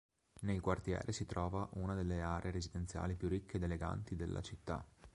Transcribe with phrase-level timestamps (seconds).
[0.41, 4.83] Nel quartiere si trova una delle aree residenziali più ricche ed eleganti della città.